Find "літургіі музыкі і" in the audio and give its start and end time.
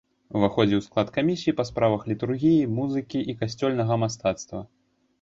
2.13-3.39